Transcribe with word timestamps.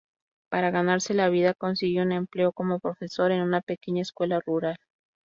Para 0.49 0.71
ganarse 0.71 1.13
la 1.13 1.29
vida, 1.29 1.53
consigue 1.53 2.01
un 2.01 2.11
empleo 2.11 2.53
como 2.53 2.79
profesor 2.79 3.31
en 3.31 3.43
una 3.43 3.61
pequeña 3.61 4.01
escuela 4.01 4.39
rural. 4.39 4.77